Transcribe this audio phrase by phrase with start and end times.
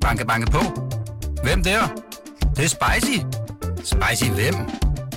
[0.00, 0.58] Banke, banke på.
[1.42, 1.80] Hvem der?
[2.40, 3.18] Det, det er spicy.
[3.84, 4.54] Spicy hvem?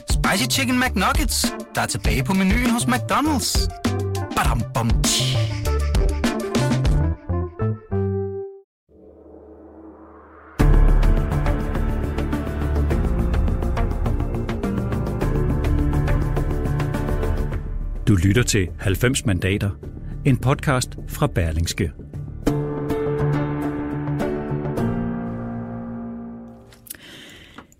[0.10, 3.70] Spicy Chicken McNuggets, der er tilbage på menuen hos McDonald's.
[4.36, 5.38] Badum, bom, tji.
[18.08, 19.70] Du lytter til 90 mandater,
[20.26, 22.03] en podcast fra Berlingske.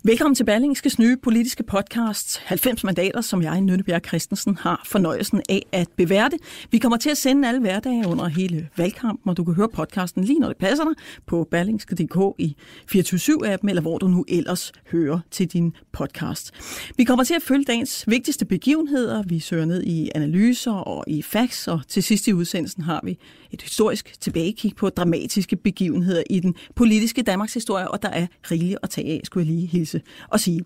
[0.06, 5.66] Velkommen til Berlingskes nye politiske podcast, 90 mandater, som jeg, Nønnebjerg Christensen, har fornøjelsen af
[5.72, 6.38] at beværte.
[6.72, 10.24] Vi kommer til at sende alle hverdage under hele valgkampen, og du kan høre podcasten
[10.24, 10.94] lige når det passer dig
[11.28, 12.56] på berlingske.dk i
[12.92, 16.52] 24-7-appen, eller hvor du nu ellers hører til din podcast.
[16.98, 19.24] Vi kommer til at følge dagens vigtigste begivenheder.
[19.24, 23.18] Vi søger ned i analyser og i facts, og til sidst i udsendelsen har vi
[23.52, 28.80] et historisk tilbagekig på dramatiske begivenheder i den politiske Danmarks historie, og der er rigeligt
[28.84, 29.93] at tage af, skulle jeg lige hilse
[30.28, 30.66] og sige.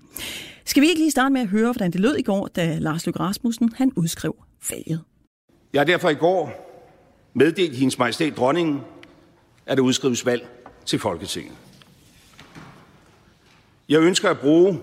[0.66, 3.06] Skal vi ikke lige starte med at høre, hvordan det lød i går, da Lars
[3.06, 4.36] Løkke Rasmussen han udskrev
[4.70, 5.02] valget?
[5.74, 6.68] Jeg har derfor i går
[7.34, 8.82] meddelt hendes majestæt dronningen,
[9.66, 10.48] at der udskrives valg
[10.86, 11.54] til Folketinget.
[13.90, 14.82] Jeg ønsker at bruge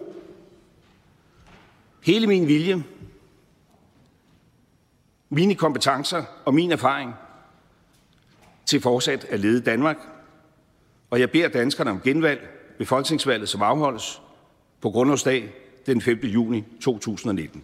[2.02, 2.84] hele min vilje,
[5.28, 7.12] mine kompetencer og min erfaring
[8.66, 9.96] til fortsat at lede Danmark,
[11.10, 14.22] og jeg beder danskerne om genvalg ved folketingsvalget, som afholdes
[14.84, 15.44] på grundlovsdag
[15.86, 16.18] den 5.
[16.24, 17.62] juni 2019.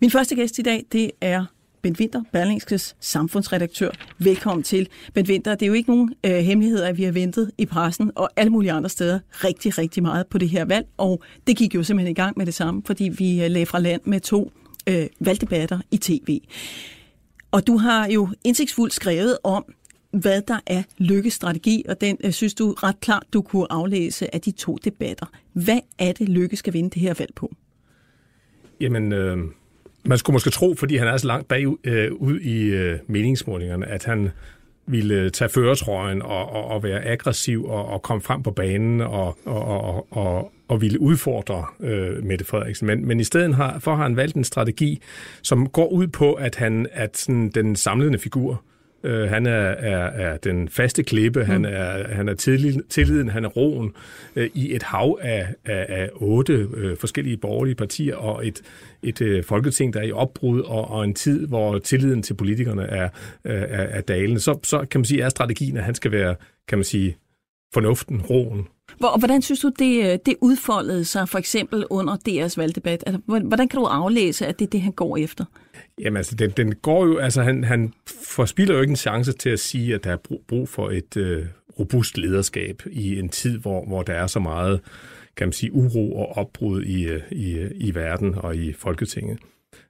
[0.00, 1.44] Min første gæst i dag, det er
[1.82, 3.90] Bent Winter, Berlingskes samfundsredaktør.
[4.18, 4.88] Velkommen til.
[5.14, 8.12] Bent Winter, det er jo ikke nogen øh, hemmelighed, at vi har ventet i pressen
[8.14, 11.74] og alle mulige andre steder rigtig, rigtig meget på det her valg, og det gik
[11.74, 14.52] jo simpelthen i gang med det samme, fordi vi øh, lagde fra land med to
[14.86, 16.40] øh, valgdebatter i tv.
[17.50, 19.64] Og du har jo indsigtsfuldt skrevet om,
[20.10, 24.40] hvad der er lykkestrategi, og den øh, synes du ret klart, du kunne aflæse af
[24.40, 25.26] de to debatter.
[25.52, 27.54] Hvad er det, Lykke skal vinde det her valg på?
[28.80, 29.38] Jamen, øh,
[30.04, 33.86] man skulle måske tro, fordi han er så langt bagud øh, ud i øh, meningsmålingerne,
[33.86, 34.30] at han
[34.86, 39.00] ville øh, tage føretrøjen og, og, og være aggressiv og, og komme frem på banen
[39.00, 42.86] og, og, og, og, og ville udfordre øh, Mette Frederiksen.
[42.86, 45.02] Men, men i stedet har, for har han valgt en strategi,
[45.42, 48.62] som går ud på, at han at sådan, den samlende figur,
[49.04, 51.46] Øh, han er, er, er den faste klippe, mm.
[51.46, 53.92] han er, han er tilliden, tilliden, han er roen
[54.36, 58.62] øh, i et hav af, af, af otte øh, forskellige borgerlige partier og et,
[59.02, 62.82] et øh, folketing, der er i opbrud og, og en tid, hvor tilliden til politikerne
[62.82, 63.08] er,
[63.44, 64.40] er, er dalende.
[64.40, 66.34] Så, så kan man sige, er strategien, at han skal være,
[66.68, 67.16] kan man sige,
[67.74, 68.66] fornuften, roen.
[68.98, 73.04] Hvor, hvordan synes du, det, øh, det udfoldede sig for eksempel under deres valgdebat?
[73.06, 75.44] Altså, hvordan kan du aflæse, at det er det, han går efter?
[76.00, 79.50] Jamen altså, den, den går jo, altså han, han forspiller jo ikke en chance til
[79.50, 81.46] at sige, at der er brug for et øh,
[81.78, 84.80] robust lederskab i en tid, hvor, hvor der er så meget,
[85.36, 89.38] kan man sige, uro og opbrud i, øh, i, øh, i verden og i Folketinget.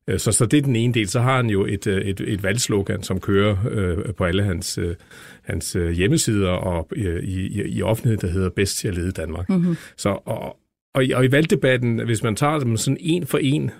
[0.08, 1.08] Øh, så, så det er den ene del.
[1.08, 4.94] Så har han jo et, et, et valgslogan, som kører øh, på alle hans, øh,
[5.42, 9.48] hans hjemmesider og øh, i, i offentlighed, der hedder Bedst til at lede Danmark.
[9.48, 9.76] Mm-hmm.
[9.96, 10.56] Så, og,
[10.94, 13.70] og, i, og i valgdebatten, hvis man tager dem sådan en for en,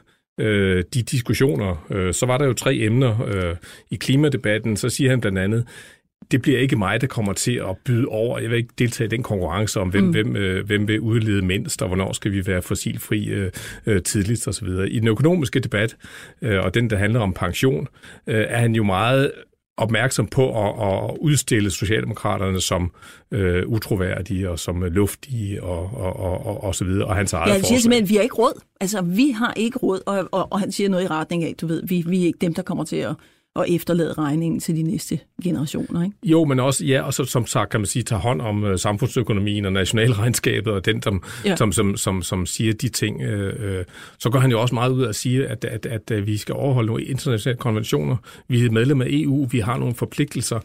[0.41, 3.57] øh, de diskussioner, øh, så var der jo tre emner øh,
[3.91, 4.77] i klimadebatten.
[4.77, 5.67] Så siger han blandt andet,
[6.31, 8.39] det bliver ikke mig, der kommer til at byde over.
[8.39, 10.11] Jeg vil ikke deltage i den konkurrence om, hvem, mm.
[10.11, 13.51] hvem, øh, hvem vil udlede mindst, og hvornår skal vi være fossilfri øh,
[13.87, 14.69] øh, tidligst osv.
[14.89, 15.97] I den økonomiske debat,
[16.43, 17.89] øh, og den, der handler om pension,
[18.27, 19.33] øh, er han jo meget
[19.77, 22.93] opmærksom på at, at udstille Socialdemokraterne som
[23.31, 27.49] øh, utroværdige og som luftige og, og, og, og, og så videre, og hans eget
[27.49, 28.61] Ja, han siger simpelthen, at vi har ikke råd.
[28.81, 31.67] Altså, vi har ikke råd, og, og, og han siger noget i retning af, du
[31.67, 33.15] ved, vi, vi er ikke dem, der kommer til at
[33.57, 36.05] og efterlade regningen til de næste generationer.
[36.05, 36.17] Ikke?
[36.23, 38.77] Jo, men også, ja, og så, som sagt kan man sige, tage hånd om uh,
[38.77, 41.57] samfundsøkonomien og nationalregnskabet, og den, som, ja.
[41.57, 43.21] som, som, som, som siger de ting.
[43.21, 43.85] Uh,
[44.19, 46.55] så går han jo også meget ud og siger, at, at, at, at vi skal
[46.55, 48.17] overholde nogle internationale konventioner.
[48.49, 50.61] Vi er medlem af EU, vi har nogle forpligtelser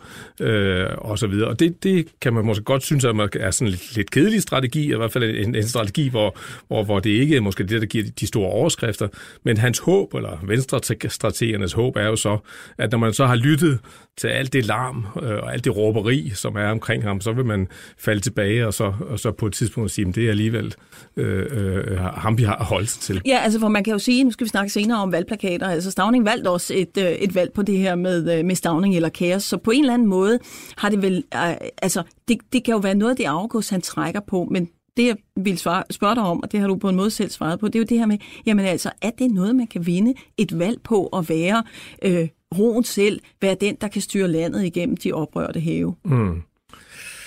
[0.98, 1.48] og så videre.
[1.48, 4.42] Og det, det kan man måske godt synes, at man er sådan lidt, lidt kedelig
[4.42, 6.38] strategi, i hvert fald en, en strategi, hvor,
[6.68, 9.08] hvor, hvor det ikke er måske det, der giver de store overskrifter,
[9.44, 12.38] men hans håb, eller venstre-strategernes håb, er jo så,
[12.82, 13.80] at når man så har lyttet
[14.18, 17.46] til alt det larm øh, og alt det råberi, som er omkring ham, så vil
[17.46, 17.68] man
[17.98, 20.76] falde tilbage og så, og så på et tidspunkt sige, at det er alligevel
[21.18, 23.22] øh, øh, ham, vi har holdt sig til.
[23.26, 25.92] Ja, altså for man kan jo sige, nu skal vi snakke senere om valgplakater, altså
[25.92, 29.10] Stavning valgte også et, øh, et valg på det her med, øh, med Stavning eller
[29.10, 30.40] kaos, så på en eller anden måde
[30.78, 33.82] har det vel, øh, altså det, det kan jo være noget af det afgås, han
[33.82, 36.90] trækker på, men det, jeg vil svare, spørge dig om, og det har du på
[36.90, 39.32] en måde selv svaret på, det er jo det her med, jamen altså, er det
[39.32, 41.64] noget, man kan vinde et valg på at være
[42.04, 45.96] øh, roen selv, være den, der kan styre landet igennem de oprørte have?
[46.06, 46.42] Mm.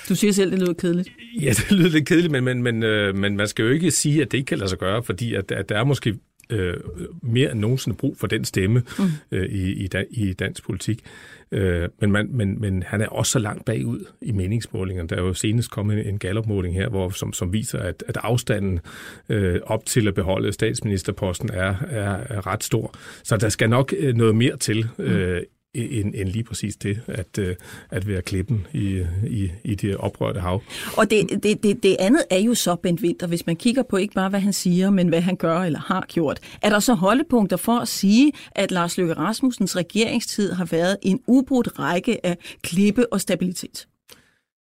[0.09, 1.09] Du siger selv, det lyder kedeligt.
[1.41, 4.23] Ja, det lyder lidt kedeligt, men, men, men, øh, men man skal jo ikke sige,
[4.23, 6.15] at det ikke kan lade sig gøre, fordi at, at der er måske
[6.51, 6.77] øh,
[7.23, 9.05] mere end nogensinde brug for den stemme mm.
[9.33, 11.05] øh, i, i, i dansk politik.
[11.53, 15.09] Øh, men, man, men, men han er også så langt bagud i meningsmålingerne.
[15.09, 18.81] Der er jo senest kommet en gallopmåling her, hvor, som, som viser, at, at afstanden
[19.29, 22.95] øh, op til at beholde statsministerposten er, er, er ret stor.
[23.23, 25.43] Så der skal nok øh, noget mere til øh,
[25.75, 27.57] end, end lige præcis det, at, øh,
[27.91, 30.63] at være klippen i, i, i det oprørte hav.
[30.97, 33.97] Og det, det, det, det andet er jo så, Bent Winter, hvis man kigger på
[33.97, 36.41] ikke bare, hvad han siger, men hvad han gør eller har gjort.
[36.63, 41.21] Er der så holdepunkter for at sige, at Lars Løkke Rasmussens regeringstid har været en
[41.27, 43.87] ubrudt række af klippe og stabilitet?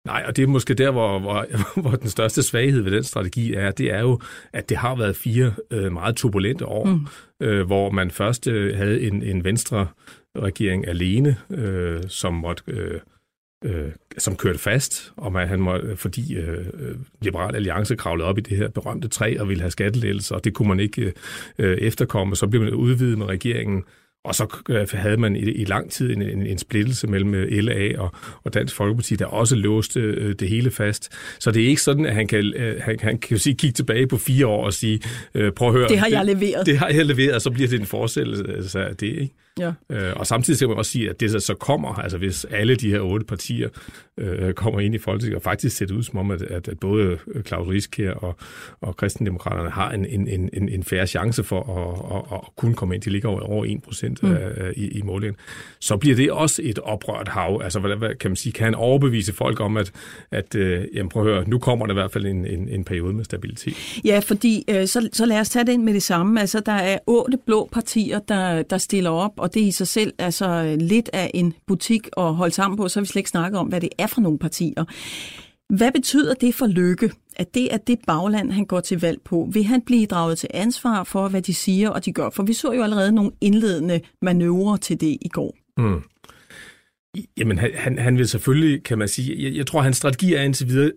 [0.04, 1.46] Nej, og det er måske der, hvor, hvor,
[1.80, 4.20] hvor den største svaghed ved den strategi er, det er jo,
[4.52, 7.06] at det har været fire øh, meget turbulente år, mm.
[7.40, 9.86] øh, hvor man først øh, havde en, en venstre
[10.38, 12.62] regering alene, øh, som måtte...
[12.66, 13.00] Øh,
[13.64, 16.66] øh, som kørte fast, og man, han må, fordi øh,
[17.22, 20.54] Liberal Alliance kravlede op i det her berømte træ og ville have skattelettelser, og det
[20.54, 21.12] kunne man ikke
[21.58, 22.36] øh, efterkomme.
[22.36, 23.84] Så blev man udvidet med regeringen,
[24.24, 27.64] og så øh, havde man i, i lang tid en, en, en splittelse mellem øh,
[27.64, 31.12] LA og, og Dansk Folkeparti, der også låste øh, det hele fast.
[31.38, 34.06] Så det er ikke sådan, at han kan, øh, han, han kan sige, kigge tilbage
[34.06, 35.00] på fire år og sige,
[35.34, 35.88] øh, prøv at høre.
[35.88, 36.58] Det har jeg leveret.
[36.58, 39.06] Det, det har jeg leveret, og så bliver det en forestillelse af det.
[39.06, 39.34] Ikke?
[39.58, 39.72] Ja.
[39.90, 42.90] Øh, og samtidig skal man også sige, at det så kommer, altså hvis alle de
[42.90, 43.68] her otte partier
[44.18, 46.80] øh, kommer ind i Folketinget, og faktisk ser det ud som om, at, at, at
[46.80, 48.36] både Claus Rieskær og,
[48.80, 52.94] og Kristendemokraterne har en, en, en, en færre chance for at, at, at kunne komme
[52.94, 53.02] ind.
[53.02, 54.36] De ligger over 1 procent mm.
[54.76, 55.36] i, i målingen.
[55.80, 57.60] Så bliver det også et oprørt hav.
[57.64, 58.52] Altså, hvad, hvad kan man sige?
[58.52, 59.92] Kan han overbevise folk om, at,
[60.30, 62.84] at øh, jamen, prøv at høre, nu kommer der i hvert fald en, en, en
[62.84, 64.00] periode med stabilitet?
[64.04, 66.40] Ja, fordi øh, så, så lad os tage det ind med det samme.
[66.40, 70.12] Altså, der er otte blå partier, der, der stiller op, og det i sig selv
[70.18, 73.30] er så lidt af en butik at holde sammen på, så har vi slet ikke
[73.30, 74.84] snakket om, hvad det er for nogle partier.
[75.76, 79.48] Hvad betyder det for Lykke, at det er det bagland, han går til valg på?
[79.52, 82.30] Vil han blive draget til ansvar for, hvad de siger og de gør?
[82.30, 85.56] For vi så jo allerede nogle indledende manøvrer til det i går.
[85.76, 86.02] Mm.
[87.36, 90.68] Jamen, han, han vil selvfølgelig, kan man sige, jeg, jeg tror, hans strategi er indtil
[90.68, 90.92] videre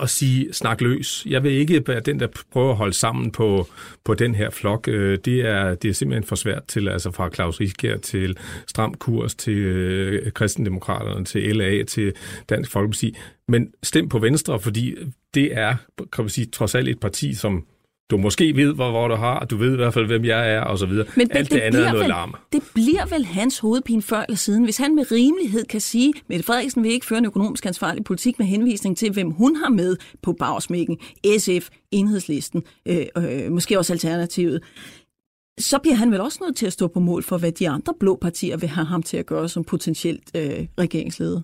[0.00, 1.26] at sige, snak løs.
[1.26, 3.66] Jeg vil ikke være den, der prøver at holde sammen på,
[4.04, 4.88] på den her flok.
[4.88, 8.36] Øh, det er, det er simpelthen for svært til, altså fra Claus Riskær til
[8.66, 12.12] Stram Kurs, til øh, Kristendemokraterne, til LA, til
[12.48, 13.16] Dansk Folkeparti.
[13.48, 14.94] Men stem på Venstre, fordi
[15.34, 15.74] det er,
[16.12, 17.64] kan man sige, trods alt et parti, som
[18.10, 20.60] du måske ved, hvor, hvor du har, du ved i hvert fald, hvem jeg er,
[20.60, 21.06] og så videre.
[21.16, 22.34] Men Alt det, det andet er noget vel, larm.
[22.52, 26.44] Det bliver vel hans hovedpine før eller siden, hvis han med rimelighed kan sige, Mette
[26.44, 29.96] Frederiksen vil ikke føre en økonomisk ansvarlig politik med henvisning til, hvem hun har med
[30.22, 30.98] på bagsmækken,
[31.38, 34.62] SF, Enhedslisten, øh, øh, måske også Alternativet.
[35.58, 37.94] Så bliver han vel også nødt til at stå på mål for, hvad de andre
[38.00, 41.40] blå partier vil have ham til at gøre som potentielt øh, regeringsleder.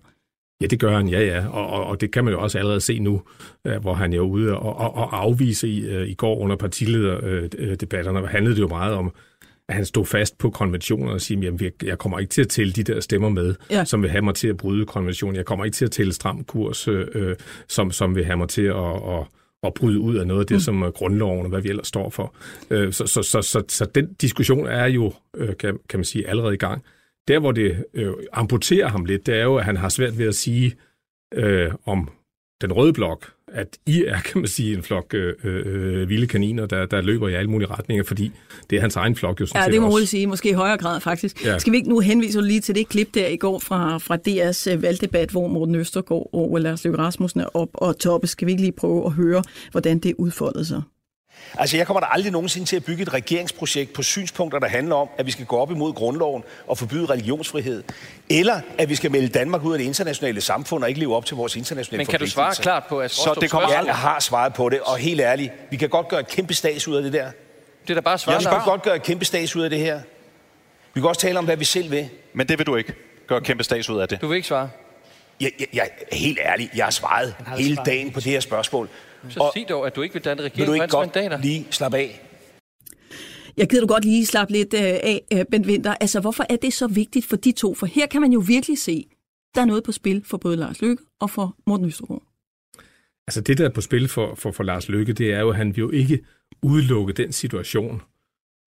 [0.65, 1.47] Ja, det gør han, ja, ja.
[1.49, 3.23] Og, og, og det kan man jo også allerede se nu,
[3.67, 8.19] øh, hvor han er ude og, og, og afvise i, øh, i går under partilederdebatterne.
[8.19, 9.13] Øh, handlede det jo meget om,
[9.69, 12.73] at han stod fast på konventionen og siger, jamen, jeg kommer ikke til at tælle
[12.73, 13.85] de der stemmer med, ja.
[13.85, 15.37] som vil have mig til at bryde konventionen.
[15.37, 17.37] Jeg kommer ikke til at tælle stram kurs, øh,
[17.69, 19.27] som, som vil have mig til at, at,
[19.63, 20.61] at bryde ud af noget af det, mm.
[20.61, 22.35] som grundloven og hvad vi ellers står for.
[22.69, 25.13] Så, så, så, så, så den diskussion er jo,
[25.59, 26.83] kan, kan man sige, allerede i gang.
[27.29, 30.29] Der, hvor det øh, amputerer ham lidt, det er jo, at han har svært ved
[30.29, 30.75] at sige
[31.35, 32.11] øh, om
[32.61, 36.67] den røde blok, at I er, kan man sige, en flok øh, øh, vilde kaniner,
[36.67, 38.33] der, der løber i alle mulige retninger, fordi
[38.71, 40.27] det er hans egen flok jo sådan Ja, det må jeg sige.
[40.27, 41.45] Måske i højere grad, faktisk.
[41.45, 41.59] Ja.
[41.59, 44.73] Skal vi ikke nu henvise lige til det klip der i går fra, fra DR's
[44.73, 48.27] øh, valgdebat, hvor Morten Østergaard og Lars Løkke Rasmussen er op og toppe.
[48.27, 50.83] Skal vi ikke lige prøve at høre, hvordan det udfoldede sig?
[51.59, 54.95] Altså, jeg kommer da aldrig nogensinde til at bygge et regeringsprojekt på synspunkter, der handler
[54.95, 57.83] om, at vi skal gå op imod grundloven og forbyde religionsfrihed.
[58.31, 61.27] Eller at vi skal melde Danmark ud af det internationale samfund og ikke leve op
[61.27, 64.21] til vores internationale Men kan du svare klart på, at Så det kommer, jeg har
[64.21, 67.03] svaret på det, og helt ærligt, vi kan godt gøre et kæmpe stats ud af
[67.03, 67.31] det der.
[67.83, 68.45] Det er da bare svaret.
[68.45, 70.01] Jeg kan godt gøre et kæmpe stats ud af det her.
[70.95, 72.09] Vi kan også tale om, hvad vi selv vil.
[72.33, 72.95] Men det vil du ikke
[73.27, 74.21] gøre et kæmpe stats ud af det.
[74.21, 74.71] Du vil ikke svare?
[75.41, 78.89] Jeg, jeg, jeg, helt ærligt, jeg har svaret hele dagen på det her spørgsmål.
[79.29, 81.39] Så og, sig dog, at du ikke vil danne regering vil du ikke godt mandater.
[81.39, 82.21] lige slappe af?
[83.57, 85.95] Jeg gider du godt lige slappe lidt øh, af, øh, Bent Winter.
[86.01, 87.75] Altså, hvorfor er det så vigtigt for de to?
[87.75, 89.05] For her kan man jo virkelig se,
[89.55, 92.23] der er noget på spil for både Lars Løkke og for Morten Østergaard.
[93.27, 95.57] Altså det, der er på spil for, for, for Lars Løkke, det er jo, at
[95.57, 96.25] han vil jo ikke
[96.63, 98.03] udelukke den situation,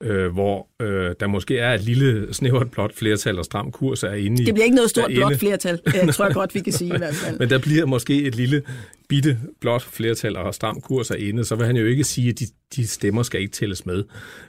[0.04, 4.14] øh, hvor øh, der måske er et lille snævert blot flertal og stram kurs er
[4.14, 4.46] inde i.
[4.46, 6.98] Det bliver ikke noget stort blot flertal, jeg tror jeg godt, vi kan sige i
[6.98, 7.40] hvert fald.
[7.40, 8.64] Men der bliver måske et lille
[9.10, 12.40] bitte blot flertal og stram kurs er inde, så vil han jo ikke sige, at
[12.40, 14.04] de, de stemmer skal ikke tælles med.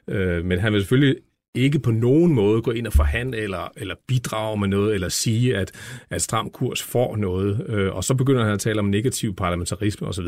[0.08, 1.16] Øh, men han vil selvfølgelig
[1.54, 5.56] ikke på nogen måde gå ind og forhandle eller, eller bidrage med noget, eller sige,
[5.56, 5.72] at,
[6.10, 7.66] at stram kurs får noget.
[7.68, 10.26] Øh, og så begynder han at tale om negativ parlamentarisme osv.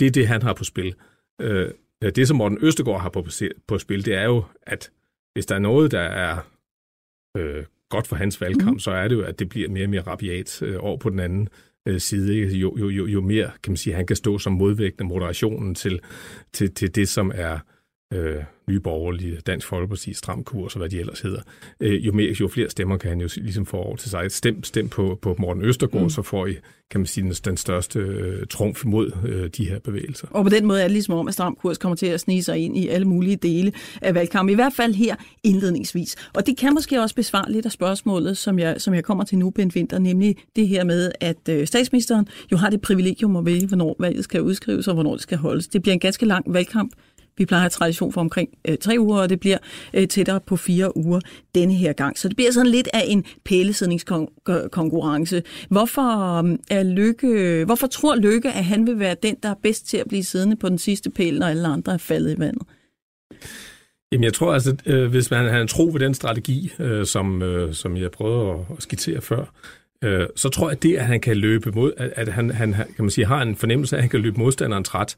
[0.00, 0.94] Det er det, han har på spil.
[1.40, 1.68] Øh,
[2.02, 3.26] det, som Morten Østegård har på,
[3.66, 4.90] på spil, det er jo, at
[5.32, 6.38] hvis der er noget, der er
[7.36, 8.78] øh, godt for hans valgkamp, mm.
[8.78, 11.20] så er det jo, at det bliver mere og mere rabiat øh, over på den
[11.20, 11.48] anden
[11.88, 12.56] øh, side.
[12.56, 15.74] Jo, jo, jo, jo mere kan man sige, han kan stå som modvægt af moderationen
[15.74, 16.00] til,
[16.52, 17.58] til, til det, som er
[18.12, 21.40] øh, Nye Borgerlige, Dansk Folkeparti, Stram Kurs og hvad de ellers hedder,
[21.80, 24.32] øh, jo, mere, jo flere stemmer kan han jo ligesom få over til sig.
[24.32, 26.10] Stem, stem på, på Morten Østergaard, mm.
[26.10, 26.54] så får I,
[26.90, 30.28] kan man sige, den, den største øh, trumf mod øh, de her bevægelser.
[30.30, 32.42] Og på den måde er det ligesom om, at Stram Kurs kommer til at snige
[32.42, 36.16] sig ind i alle mulige dele af valgkampen, i hvert fald her indledningsvis.
[36.34, 39.38] Og det kan måske også besvare lidt af spørgsmålet, som jeg, som jeg kommer til
[39.38, 43.46] nu, Bent Winter, nemlig det her med, at øh, statsministeren jo har det privilegium at
[43.46, 45.68] vælge, hvornår valget skal udskrives og hvornår det skal holdes.
[45.68, 46.92] Det bliver en ganske lang valgkamp,
[47.40, 49.58] vi plejer at have tradition for omkring øh, tre uger, og det bliver
[49.94, 51.20] øh, tættere på fire uger
[51.54, 52.18] denne her gang.
[52.18, 55.42] Så det bliver sådan lidt af en pælesidningskonkurrence.
[55.68, 59.88] Hvorfor, øh, er Lykke, hvorfor tror Lykke, at han vil være den, der er bedst
[59.88, 62.62] til at blive siddende på den sidste pæl, når alle andre er faldet i vandet?
[64.12, 67.42] Jamen, jeg tror altså, øh, hvis man har en tro ved den strategi, øh, som,
[67.42, 69.44] øh, som jeg prøvede at, at skitsere før,
[70.04, 72.72] øh, så tror jeg, at det, at han kan løbe mod, at, at han, han
[72.72, 75.16] kan man sige, har en fornemmelse af, at han kan løbe modstanderen træt,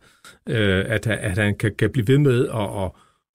[0.49, 2.91] øh, at, at han kan, kan blive ved med at, at,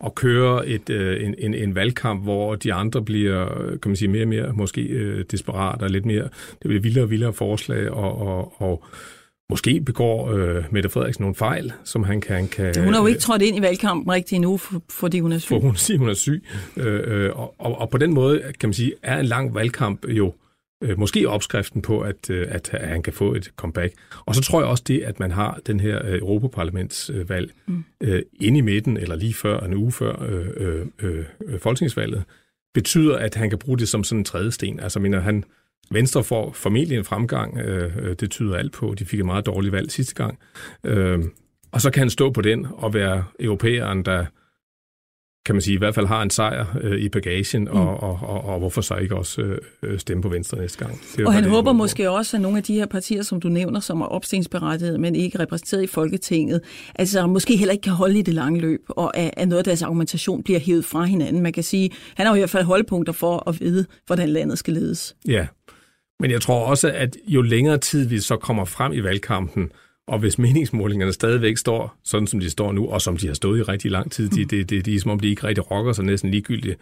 [0.06, 3.48] at køre et, øh, en, en, en valgkamp, hvor de andre bliver,
[3.82, 7.06] kan man sige, mere og mere måske øh, desperat og lidt mere, det bliver vildere
[7.06, 8.84] og vildere forslag, og, og, og
[9.50, 12.48] måske begår øh, Mette Frederiksen nogle fejl, som han kan...
[12.48, 14.58] kan hun har jo ikke trådt ind i valgkampen rigtig endnu,
[14.90, 15.50] fordi hun er syg.
[15.50, 16.44] For hun siger, hun er syg.
[16.78, 20.06] Øh, øh, og, og, og på den måde, kan man sige, er en lang valgkamp
[20.10, 20.34] jo
[20.84, 23.94] øh, måske opskriften på, at, øh, at han kan få et comeback.
[24.26, 27.84] Og så tror jeg også det, at man har den her øh, Europaparlamentsvalg mm.
[28.02, 32.24] øh, inde i midten, eller lige før, en uge før øh, øh, øh, folketingsvalget,
[32.74, 34.80] betyder, at han kan bruge det som sådan en tredje sten.
[34.80, 35.44] Altså, mener han,
[35.92, 38.96] Venstre får formentlig en fremgang, øh, øh, det tyder alt på.
[39.00, 40.40] De fik et meget dårligt valg sidste gang.
[40.84, 41.20] Øh,
[41.72, 44.26] og så kan han stå på den og være europæeren, der
[45.48, 47.68] kan man sige, i hvert fald har en sejr øh, i bagagen, mm.
[47.68, 51.02] og, og, og, og hvorfor så ikke også øh, stemme på Venstre næste gang.
[51.18, 53.50] Det og han det, håber måske også, at nogle af de her partier, som du
[53.50, 56.62] nævner, som er opstillingsberettigede, men ikke repræsenteret i Folketinget,
[56.96, 59.64] altså måske heller ikke kan holde i det lange løb, og at, at noget af
[59.64, 61.44] deres argumentation bliver hævet fra hinanden.
[61.44, 64.74] Man kan sige, han har i hvert fald holdpunkter for at vide, hvordan landet skal
[64.74, 65.16] ledes.
[65.28, 65.48] Ja,
[66.20, 69.72] men jeg tror også, at jo længere tid vi så kommer frem i valgkampen,
[70.08, 73.60] og hvis meningsmålingerne stadigvæk står sådan, som de står nu, og som de har stået
[73.60, 75.94] i rigtig lang tid, det, det, det, det er som om, de ikke rigtig rokker
[75.94, 76.80] sig næsten ligegyldigt,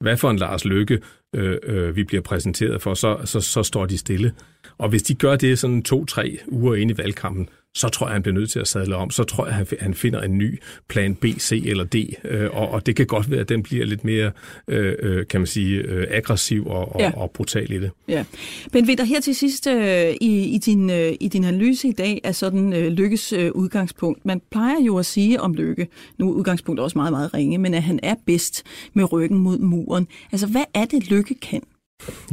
[0.00, 0.98] hvad for en Lars Lykke
[1.34, 4.32] øh, øh, vi bliver præsenteret for, så, så, så står de stille.
[4.78, 8.22] Og hvis de gør det sådan to-tre uger ind i valgkampen, så tror jeg, han
[8.22, 9.10] bliver nødt til at sadle om.
[9.10, 11.94] Så tror jeg, han finder en ny plan B, C eller D.
[12.24, 14.30] Øh, og, og det kan godt være, at den bliver lidt mere,
[14.68, 17.12] øh, øh kan man sige, øh, aggressiv og, og, ja.
[17.16, 17.90] og brutal i det.
[18.08, 18.24] Ja.
[18.72, 21.92] Men ved der her til sidst øh, i, i, din, øh, i din analyse i
[21.92, 24.26] dag er sådan øh, Lykkes øh, udgangspunkt.
[24.26, 27.74] Man plejer jo at sige om Lykke, nu er udgangspunktet også meget, meget ringe, men
[27.74, 28.62] at han er bedst
[28.94, 30.08] med ryggen mod muren.
[30.32, 31.62] Altså, hvad er det, Lykke kan?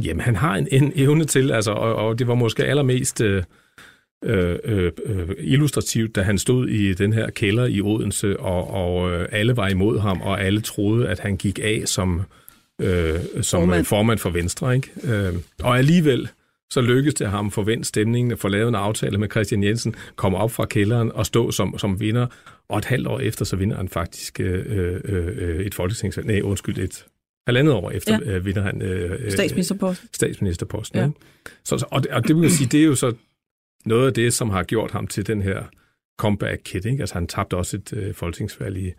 [0.04, 3.20] Jamen, han har en, en evne til, altså, og, og det var måske allermest...
[3.20, 3.42] Øh,
[4.24, 4.58] øh,
[5.04, 9.56] øh, illustrativt, da han stod i den her kælder i Odense, og, og øh, alle
[9.56, 12.22] var imod ham, og alle troede, at han gik af som,
[12.80, 13.84] øh, som formand.
[13.84, 14.74] formand for Venstre.
[14.74, 14.90] Ikke?
[15.04, 16.28] Øh, og alligevel
[16.70, 19.94] så lykkedes det ham for vendt stemningen, at få lavet en aftale med Christian Jensen,
[20.16, 22.26] komme op fra kælderen og stå som, som vinder,
[22.68, 26.26] og et halvt år efter, så vinder han faktisk øh, øh, et folketingsvalg.
[26.26, 27.04] Nej, undskyld, et
[27.46, 28.30] halvandet år efter ja.
[28.30, 30.08] øh, vinder han øh, statsministerposten.
[30.12, 31.04] statsministerposten ja.
[31.04, 31.18] Ikke?
[31.64, 33.12] Så, så, og, det, og det vil jeg sige, det er jo så
[33.86, 35.62] noget af det, som har gjort ham til den her
[36.18, 36.86] comeback kid.
[36.86, 37.00] Ikke?
[37.00, 38.92] Altså han tabte også et øh, folketingsvalg i,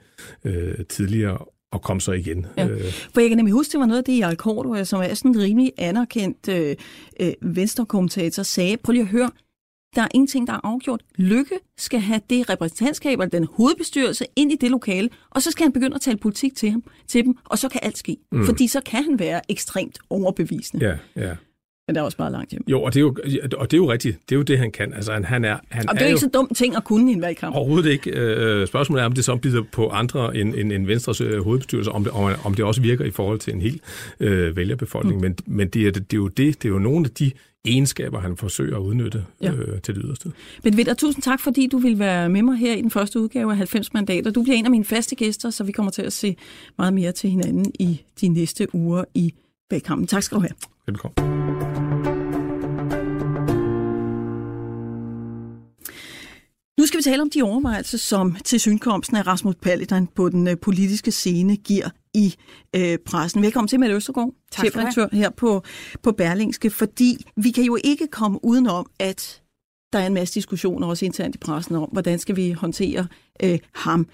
[0.46, 1.38] øh, tidligere,
[1.72, 2.46] og kom så igen.
[2.58, 2.68] Ja.
[2.68, 2.82] Øh.
[3.14, 5.32] For jeg kan nemlig huske, det var noget af det, Jarl Korto, som er sådan
[5.32, 6.76] en rimelig anerkendt øh,
[7.20, 9.30] øh, venstrekommentator, sagde, prøv lige at høre,
[9.96, 11.02] der er ingenting, der er afgjort.
[11.16, 15.64] Lykke skal have det repræsentantskab, eller den hovedbestyrelse, ind i det lokale, og så skal
[15.64, 18.18] han begynde at tale politik til, ham, til dem, og så kan alt ske.
[18.32, 18.46] Mm.
[18.46, 20.86] Fordi så kan han være ekstremt overbevisende.
[20.86, 21.36] Ja, ja.
[21.88, 22.64] Men der er også bare langt hjem.
[22.68, 23.16] Jo, og det er jo,
[23.58, 24.20] og det er jo rigtigt.
[24.30, 24.94] Det er jo det, han kan.
[24.94, 26.84] Altså, han, han er, han og det er, er ikke jo, så dumt ting at
[26.84, 27.56] kunne i en valgkamp.
[27.56, 28.12] Overhovedet ikke.
[28.12, 31.92] Øh, spørgsmålet er, om det så bliver på andre end, end, end Venstres øh, hovedbestyrelse,
[31.92, 33.82] om det, om, om det også virker i forhold til en hel
[34.20, 35.16] øh, vælgerbefolkning.
[35.16, 35.22] Mm.
[35.22, 37.32] Men, men det, er, det, er jo det, det er jo nogle af de
[37.66, 39.52] egenskaber, han forsøger at udnytte ja.
[39.52, 40.32] øh, til det yderste.
[40.64, 43.52] Men Vitter, tusind tak, fordi du vil være med mig her i den første udgave
[43.52, 44.32] af 90 mandater.
[44.32, 46.36] Du bliver en af mine faste gæster, så vi kommer til at se
[46.78, 49.34] meget mere til hinanden i de næste uger i
[49.72, 50.08] valgkampen.
[50.08, 50.56] Tak skal du have.
[50.88, 51.36] Velkommen.
[56.80, 60.48] Nu skal vi tale om de overvejelser, som til synkomsten af Rasmus Paludan på den
[60.48, 62.36] øh, politiske scene giver i
[62.76, 63.42] øh, pressen.
[63.42, 65.64] Velkommen til, Mette Østergaard, chefredaktør her på,
[66.04, 69.44] på Berlingske, fordi vi kan jo ikke komme udenom, at
[69.94, 73.08] der er en masse diskussioner også internt i pressen om, hvordan skal vi håndtere
[73.44, 74.08] øh, ham.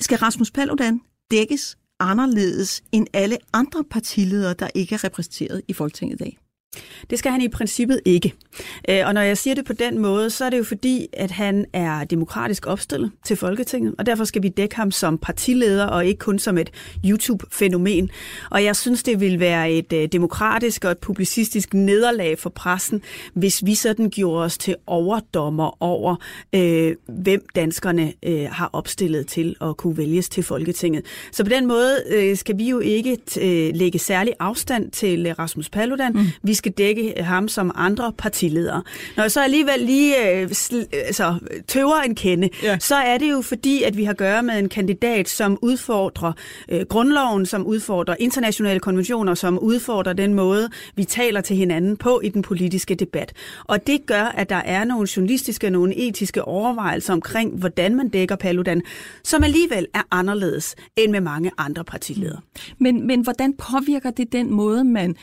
[0.00, 6.20] Skal Rasmus Paludan dækkes anderledes end alle andre partiledere, der ikke er repræsenteret i Folketinget
[6.20, 6.38] i dag?
[7.10, 8.34] Det skal han i princippet ikke.
[8.88, 11.30] Øh, og når jeg siger det på den måde, så er det jo fordi, at
[11.30, 16.06] han er demokratisk opstillet til Folketinget, og derfor skal vi dække ham som partileder og
[16.06, 16.70] ikke kun som et
[17.04, 18.10] YouTube-fænomen.
[18.50, 23.02] Og jeg synes, det vil være et øh, demokratisk og et publicistisk nederlag for pressen,
[23.34, 26.16] hvis vi sådan gjorde os til overdommer over,
[26.54, 31.04] øh, hvem danskerne øh, har opstillet til at kunne vælges til Folketinget.
[31.32, 35.68] Så på den måde øh, skal vi jo ikke øh, lægge særlig afstand til Rasmus
[35.68, 36.12] Paludan.
[36.12, 36.26] Mm.
[36.42, 38.82] Vi skal dække ham som andre partiledere.
[39.16, 40.50] Når jeg så alligevel lige øh,
[40.92, 41.38] altså,
[41.68, 42.78] tøver en kende, ja.
[42.78, 46.32] så er det jo fordi, at vi har at gøre med en kandidat, som udfordrer
[46.68, 52.20] øh, grundloven, som udfordrer internationale konventioner, som udfordrer den måde, vi taler til hinanden på
[52.24, 53.32] i den politiske debat.
[53.64, 58.08] Og det gør, at der er nogle journalistiske og nogle etiske overvejelser omkring, hvordan man
[58.08, 58.82] dækker Paludan,
[59.24, 62.40] som alligevel er anderledes end med mange andre partiledere.
[62.78, 65.16] Men, men hvordan påvirker det den måde, man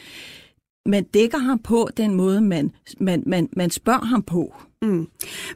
[0.89, 4.53] man dækker ham på, den måde, man, man, man, man spørger ham på.
[4.81, 5.07] Mm.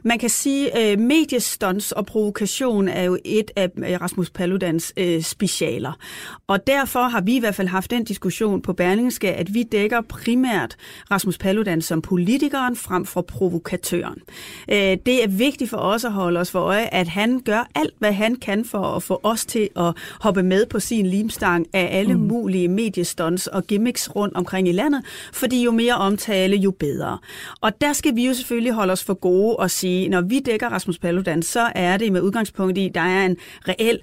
[0.02, 4.92] Man kan sige, at øh, mediestunts og provokation er jo et af øh, Rasmus Paludans
[4.96, 5.92] øh, specialer.
[6.46, 10.00] Og derfor har vi i hvert fald haft den diskussion på Berlingske, at vi dækker
[10.00, 10.76] primært
[11.10, 14.18] Rasmus Paludan som politikeren frem for provokatøren.
[14.68, 17.94] Øh, det er vigtigt for os at holde os for øje, at han gør alt,
[17.98, 21.88] hvad han kan for at få os til at hoppe med på sin limstang af
[21.98, 22.20] alle mm.
[22.20, 27.18] mulige mediestunts og gimmicks rundt omkring i landet, fordi jo mere omtale, jo bedre.
[27.60, 30.40] Og der skal vi jo selvfølgelig holde os for for gode at sige, når vi
[30.40, 33.36] dækker Rasmus Paludan, så er det med udgangspunkt i, at der er en
[33.68, 34.00] reel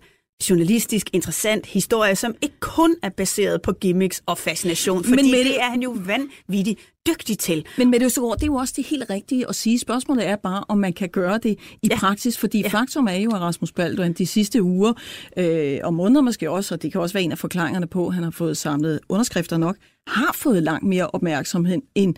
[0.49, 5.39] journalistisk interessant historie, som ikke kun er baseret på gimmicks og fascination, fordi Men med
[5.39, 7.65] det er han jo vanvittigt dygtig til.
[7.77, 9.79] Men med det, det er jo også det helt rigtige at sige.
[9.79, 11.97] Spørgsmålet er bare, om man kan gøre det i ja.
[11.99, 12.67] praksis, fordi ja.
[12.67, 14.93] faktum er jo, at Rasmus Paludan de sidste uger,
[15.37, 18.13] øh, og måneder måske også, og det kan også være en af forklaringerne på, at
[18.13, 19.75] han har fået samlet underskrifter nok,
[20.07, 22.15] har fået langt mere opmærksomhed end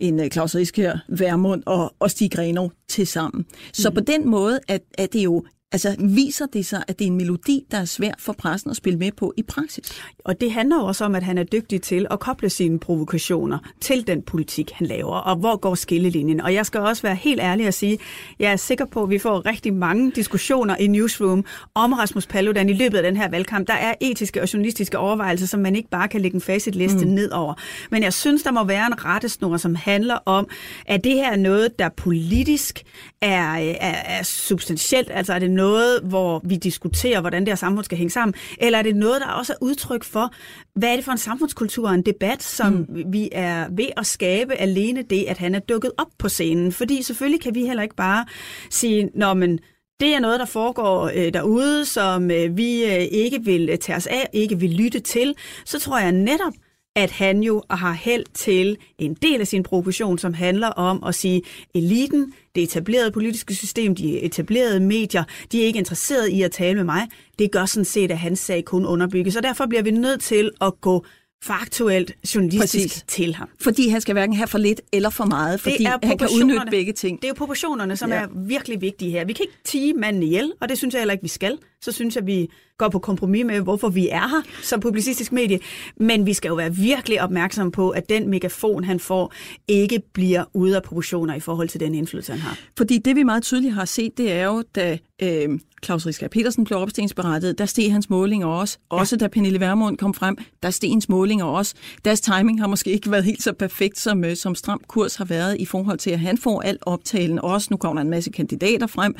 [0.00, 3.46] en øh, Claus Riskær, Værmund og, og Stig Grenov til sammen.
[3.72, 3.94] Så mm.
[3.94, 7.16] på den måde at, at det jo Altså viser det sig, at det er en
[7.16, 10.02] melodi, der er svær for pressen at spille med på i praksis?
[10.24, 14.06] Og det handler også om, at han er dygtig til at koble sine provokationer til
[14.06, 16.40] den politik, han laver, og hvor går skillelinjen.
[16.40, 17.98] Og jeg skal også være helt ærlig at sige,
[18.38, 22.68] jeg er sikker på, at vi får rigtig mange diskussioner i Newsroom om Rasmus Paludan
[22.68, 23.66] i løbet af den her valgkamp.
[23.66, 27.10] Der er etiske og journalistiske overvejelser, som man ikke bare kan lægge en facitliste mm.
[27.10, 27.54] ned over.
[27.90, 30.48] Men jeg synes, der må være en rettesnor, som handler om,
[30.86, 32.82] at det her er noget, der politisk
[33.22, 37.84] er, er, er substantielt, altså er det noget, hvor vi diskuterer, hvordan det her samfund
[37.84, 40.32] skal hænge sammen, eller er det noget, der også er udtryk for,
[40.74, 43.12] hvad er det for en samfundskultur og en debat, som mm.
[43.12, 46.72] vi er ved at skabe alene det, at han er dukket op på scenen?
[46.72, 48.26] Fordi selvfølgelig kan vi heller ikke bare
[48.70, 49.58] sige, når men
[50.00, 54.06] det er noget, der foregår øh, derude, som øh, vi øh, ikke vil tage os
[54.06, 56.52] af, ikke vil lytte til, så tror jeg netop,
[56.96, 61.14] at han jo har held til en del af sin provokation, som handler om at
[61.14, 61.42] sige,
[61.74, 66.74] eliten, det etablerede politiske system, de etablerede medier, de er ikke interesseret i at tale
[66.74, 67.08] med mig.
[67.38, 70.50] Det gør sådan set, at hans sag kun underbygges, og derfor bliver vi nødt til
[70.60, 71.04] at gå
[71.42, 73.04] faktuelt journalistisk Præcis.
[73.08, 73.48] til ham.
[73.60, 76.92] Fordi han skal hverken have for lidt eller for meget, fordi han kan udnytte begge
[76.92, 77.18] ting.
[77.18, 78.16] Det er jo proportionerne, som ja.
[78.16, 79.24] er virkelig vigtige her.
[79.24, 81.58] Vi kan ikke tige manden ihjel, og det synes jeg heller ikke, vi skal.
[81.82, 82.48] Så synes jeg, vi
[82.78, 85.60] går på kompromis med, hvorfor vi er her som publicistisk medie.
[85.96, 89.32] Men vi skal jo være virkelig opmærksom på, at den megafon, han får,
[89.68, 92.58] ikke bliver ude af proportioner i forhold til den indflydelse, han har.
[92.76, 95.48] Fordi det, vi meget tydeligt har set, det er jo, da øh,
[95.84, 98.78] Claus Risker Petersen blev opstillingsberettet, der steg hans målinger også.
[98.88, 99.18] Også ja.
[99.24, 101.74] da Pernille Vermund kom frem, der steg hans målinger også.
[102.04, 105.24] Deres timing har måske ikke været helt så perfekt, som, øh, som Stram Kurs har
[105.24, 107.68] været i forhold til, at han får alt optalen også.
[107.70, 109.14] Nu kommer der en masse kandidater frem,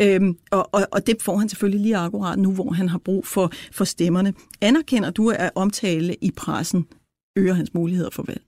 [0.00, 3.26] øh, og, og, og det får han selvfølgelig lige akkurat nu, hvor han har brug
[3.26, 4.34] for, for stemmerne.
[4.60, 6.86] Anerkender du, at omtale i pressen
[7.36, 8.42] øger hans muligheder for valg?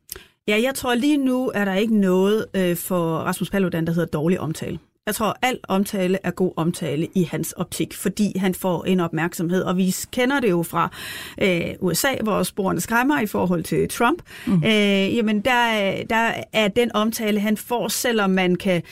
[0.49, 4.07] Ja, jeg tror lige nu er der ikke noget øh, for Rasmus Paludan, der hedder
[4.07, 4.79] dårlig omtale.
[5.09, 9.63] Jeg tror, al omtale er god omtale i hans optik, fordi han får en opmærksomhed,
[9.63, 10.91] og vi kender det jo fra
[11.43, 14.23] øh, USA, hvor sporene skræmmer i forhold til Trump.
[14.47, 14.63] Mm.
[14.65, 18.83] Øh, jamen, der, der er den omtale, han får, selvom man kan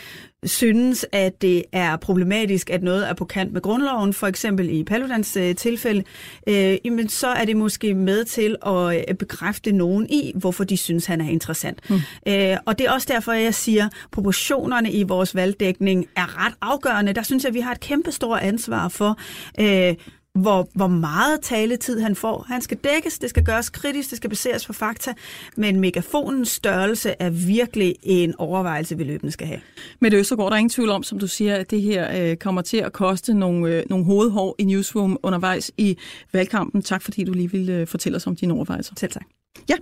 [0.44, 4.84] synes, at det er problematisk, at noget er på kant med grundloven, for eksempel i
[4.84, 6.04] Paludans øh, tilfælde,
[6.48, 10.76] øh, jamen så er det måske med til at øh, bekræfte nogen i, hvorfor de
[10.76, 11.90] synes, han er interessant.
[11.90, 11.96] Mm.
[12.28, 17.12] Øh, og det er også derfor, jeg siger, proportionerne i vores valgdækning er ret afgørende.
[17.12, 19.18] Der synes jeg, at vi har et kæmpe stort ansvar for,
[19.60, 19.94] øh,
[20.36, 22.44] hvor, hvor meget taletid han får.
[22.48, 25.14] Han skal dækkes, det skal gøres kritisk, det skal baseres på fakta,
[25.56, 29.60] men megafonens størrelse er virkelig en overvejelse, vi løbende skal have.
[30.00, 32.36] Men det går der er ingen tvivl om, som du siger, at det her øh,
[32.36, 35.96] kommer til at koste nogle, øh, nogle hovedhår i Newsroom undervejs i
[36.32, 36.82] valgkampen.
[36.82, 38.94] Tak fordi du lige ville øh, fortælle os om dine overvejelser.
[38.96, 39.24] Selv tak.
[39.68, 39.74] Ja,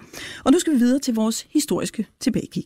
[0.45, 2.64] og nu skal vi videre til vores historiske tilbagekig.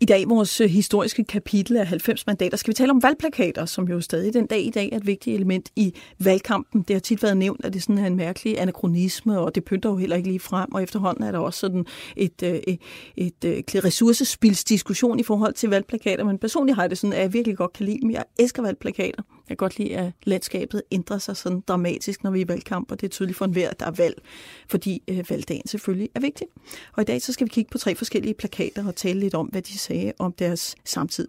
[0.00, 3.88] I dag, vores øh, historiske kapitel af 90 mandater, skal vi tale om valgplakater, som
[3.88, 6.82] jo stadig den dag i dag er et vigtigt element i valgkampen.
[6.82, 9.90] Det har tit været nævnt, at det sådan er en mærkelig anachronisme, og det pynter
[9.90, 12.80] jo heller ikke lige frem, og efterhånden er der også sådan et, øh, et,
[13.16, 17.20] et, øh, et ressourcespilsdiskussion i forhold til valgplakater, men personligt har jeg det sådan, at
[17.20, 18.10] jeg virkelig godt kan lide dem.
[18.10, 19.22] Jeg elsker valgplakater.
[19.48, 22.92] Jeg kan godt lide, at landskabet ændrer sig sådan dramatisk, når vi er i valgkamp,
[22.92, 24.22] og det er tydeligt for enhver, at der er valg,
[24.68, 26.46] fordi øh, valgdagen selvfølgelig er vigtig.
[26.92, 29.46] Og i dag så skal vi kigge på tre forskellige plakater og tale lidt om,
[29.46, 31.28] hvad de sagde om deres samtid.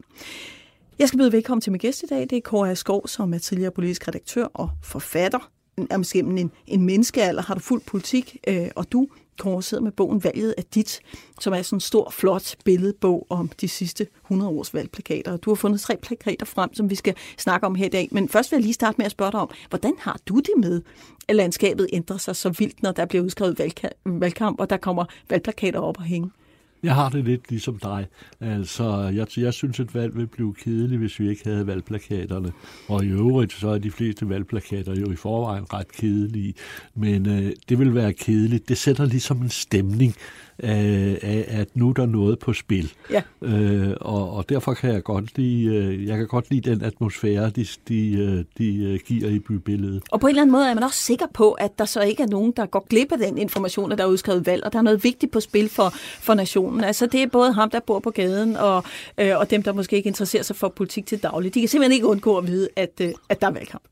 [0.99, 2.21] Jeg skal byde velkommen til min gæst i dag.
[2.21, 5.51] Det er Kåre Skov, som er tidligere politisk redaktør og forfatter.
[5.89, 9.91] Nærmest gennem en, en menneskealder har du fuld politik, øh, og du Kåre sidder med
[9.91, 10.99] bogen Valget af dit,
[11.39, 15.37] som er sådan en stor, flot billedbog om de sidste 100 års valgplakater.
[15.37, 18.07] Du har fundet tre plakater frem, som vi skal snakke om her i dag.
[18.11, 20.53] Men først vil jeg lige starte med at spørge dig om, hvordan har du det
[20.57, 20.81] med,
[21.27, 23.59] at landskabet ændrer sig så vildt, når der bliver udskrevet
[24.05, 26.31] valgkamp, og der kommer valgplakater op og hænge?
[26.83, 28.07] Jeg har det lidt ligesom dig.
[28.39, 32.51] Altså, jeg, jeg synes, at valg ville blive kedeligt, hvis vi ikke havde valgplakaterne.
[32.87, 36.53] Og i øvrigt, så er de fleste valgplakater jo i forvejen ret kedelige.
[36.95, 38.69] Men øh, det vil være kedeligt.
[38.69, 40.15] Det sætter ligesom en stemning
[40.59, 42.93] af, af at nu er der noget på spil.
[43.11, 43.21] Ja.
[43.41, 47.49] Øh, og, og derfor kan jeg godt lide, øh, jeg kan godt lide den atmosfære,
[47.49, 50.03] de, de, øh, de øh, giver i bybilledet.
[50.11, 52.23] Og på en eller anden måde er man også sikker på, at der så ikke
[52.23, 54.79] er nogen, der går glip af den information, at der er udskrevet valg, og der
[54.79, 55.89] er noget vigtigt på spil for,
[56.19, 56.83] for nationen.
[56.83, 58.83] Altså det er både ham, der bor på gaden, og,
[59.17, 61.53] øh, og dem, der måske ikke interesserer sig for politik til daglig.
[61.53, 63.83] De kan simpelthen ikke undgå at vide, at, øh, at der er valgkamp.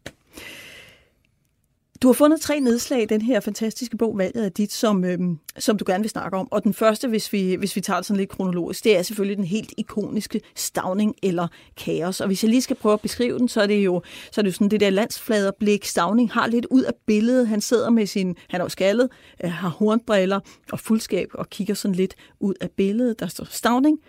[2.05, 5.39] Du har fundet tre nedslag i den her fantastiske bog, Valget af dit, som, øhm,
[5.57, 6.47] som du gerne vil snakke om.
[6.51, 9.37] Og den første, hvis vi, hvis vi tager det sådan lidt kronologisk, det er selvfølgelig
[9.37, 12.21] den helt ikoniske stavning eller kaos.
[12.21, 14.43] Og hvis jeg lige skal prøve at beskrive den, så er det jo, så er
[14.43, 15.85] det jo sådan det der landsfladerblik.
[15.85, 17.47] Stavning har lidt ud af billedet.
[17.47, 19.09] Han sidder med sin, han er jo skaldet,
[19.43, 20.39] øh, har hornbriller
[20.71, 23.19] og fuldskab og kigger sådan lidt ud af billedet.
[23.19, 23.99] Der står stavning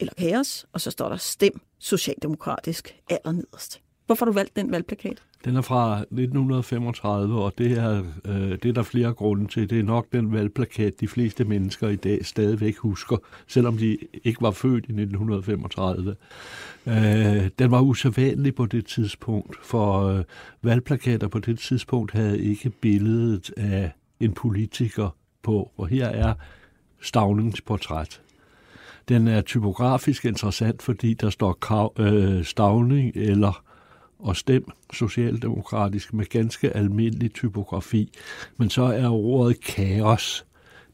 [0.00, 3.80] eller kaos, og så står der stem socialdemokratisk allernederst.
[4.06, 5.22] Hvorfor har du valgt den valgplakat?
[5.44, 9.70] Den er fra 1935, og det er, øh, det er der flere grunde til.
[9.70, 14.42] Det er nok den valgplakat, de fleste mennesker i dag stadigvæk husker, selvom de ikke
[14.42, 16.16] var født i 1935.
[16.86, 20.24] Øh, den var usædvanlig på det tidspunkt, for øh,
[20.62, 26.34] valgplakater på det tidspunkt havde ikke billedet af en politiker på, og her er
[27.00, 28.20] Stavnings portræt.
[29.08, 33.71] Den er typografisk interessant, fordi der står øh, Stavning eller
[34.22, 38.12] og stem socialdemokratisk med ganske almindelig typografi.
[38.56, 40.44] Men så er ordet kaos.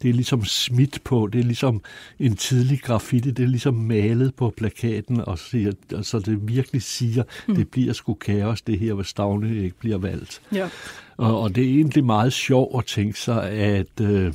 [0.02, 1.82] Det er ligesom smidt på, det er ligesom
[2.18, 7.22] en tidlig graffiti, det er ligesom malet på plakaten, og siger, altså det virkelig siger,
[7.48, 7.54] mm.
[7.56, 10.42] det bliver sgu kaos, det her, hvis Stavne ikke bliver valgt.
[10.52, 10.68] Ja.
[11.16, 14.32] Og, og det er egentlig meget sjovt at tænke sig, at øh,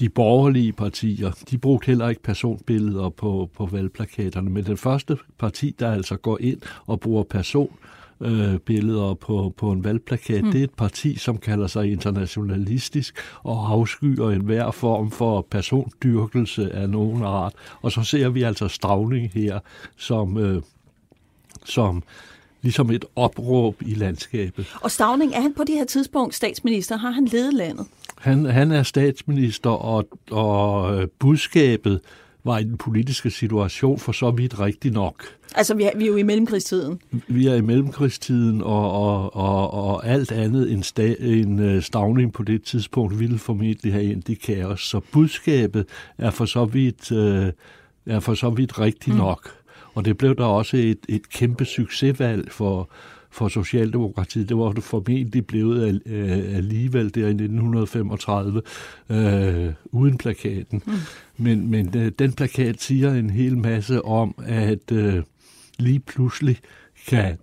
[0.00, 5.74] de borgerlige partier, de brugte heller ikke personbilleder på, på valgplakaterne, men den første parti,
[5.78, 7.76] der altså går ind og bruger person
[8.20, 10.44] øh, billeder på, på en valgplakat.
[10.44, 10.52] Mm.
[10.52, 16.90] Det er et parti, som kalder sig internationalistisk og afskyer enhver form for persondyrkelse af
[16.90, 17.52] nogen art.
[17.82, 19.58] Og så ser vi altså Stravning her
[19.96, 20.62] som, øh,
[21.64, 22.02] som
[22.64, 24.66] ligesom et opråb i landskabet.
[24.80, 26.96] Og Stavning, er han på det her tidspunkt statsminister?
[26.96, 27.86] Har han ledet landet?
[28.18, 32.00] Han, han er statsminister, og, og øh, budskabet
[32.44, 35.24] var i den politiske situation for så vidt rigtigt nok.
[35.54, 37.00] Altså, vi er, vi er jo i mellemkrigstiden.
[37.28, 42.32] Vi er i mellemkrigstiden, og, og, og, og alt andet end, sta, end øh, stavning
[42.32, 44.88] på det tidspunkt ville formentlig have endt i kaos.
[44.88, 45.86] Så budskabet
[46.18, 47.52] er for så vidt, øh,
[48.06, 49.22] er for så vidt rigtigt mm.
[49.22, 49.50] nok.
[49.94, 52.90] Og det blev der også et, et kæmpe succesvalg for,
[53.30, 54.48] for Socialdemokratiet.
[54.48, 58.62] Det var det formentlig blevet øh, alligevel der i 1935
[59.10, 60.82] øh, uden plakaten.
[60.86, 60.92] Mm.
[61.36, 65.22] Men, men øh, den plakat siger en hel masse om, at øh,
[65.78, 66.58] lige pludselig
[67.06, 67.38] kan,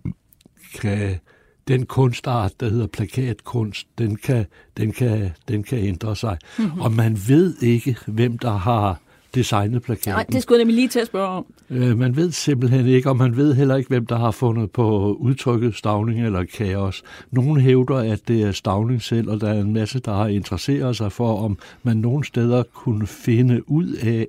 [0.75, 1.19] kan
[1.67, 4.45] den kunstart, der hedder plakatkunst, den kan,
[4.77, 6.37] den kan, den kan ændre sig.
[6.59, 6.81] Mm-hmm.
[6.81, 9.01] Og man ved ikke, hvem der har
[9.35, 10.11] designet plakaten.
[10.11, 11.45] Nej, det skulle jeg nemlig lige til at spørge om.
[11.69, 15.13] Øh, man ved simpelthen ikke, og man ved heller ikke, hvem der har fundet på
[15.19, 17.03] udtrykket stavning eller kaos.
[17.31, 20.97] Nogle hævder, at det er stavning selv, og der er en masse, der har interesseret
[20.97, 24.27] sig for, om man nogle steder kunne finde ud af,